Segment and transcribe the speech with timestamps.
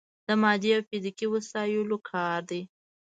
[0.27, 2.61] د مادي او فزیکي وسايلو کار دی.